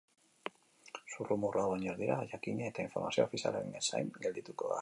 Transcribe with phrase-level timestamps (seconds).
[1.15, 4.79] Zurrumurruak baino ez dira, jakina, eta informazio ofizialaren zain geldituko gara.